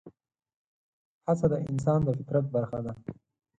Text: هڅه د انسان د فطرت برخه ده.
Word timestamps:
هڅه 1.25 1.45
د 1.51 1.53
انسان 1.69 1.99
د 2.03 2.09
فطرت 2.17 2.45
برخه 2.55 2.79
ده. 2.85 2.93